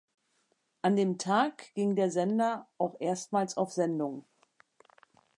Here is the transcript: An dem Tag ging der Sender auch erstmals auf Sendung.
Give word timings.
An 0.81 0.95
dem 0.95 1.19
Tag 1.19 1.75
ging 1.75 1.95
der 1.95 2.09
Sender 2.09 2.67
auch 2.79 2.95
erstmals 2.99 3.55
auf 3.55 3.71
Sendung. 3.71 4.25